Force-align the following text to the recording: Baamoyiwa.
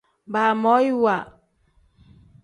Baamoyiwa. 0.31 1.15